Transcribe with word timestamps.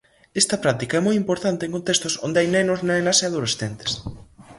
Esta 0.41 0.57
práctica 0.63 0.95
é 0.99 1.05
moi 1.07 1.15
importante 1.21 1.61
en 1.63 1.75
contextos 1.77 2.13
onde 2.25 2.39
hai 2.39 2.47
nenos 2.55 2.79
nenas 2.89 3.17
e 3.19 3.25
adolescentes. 3.25 3.91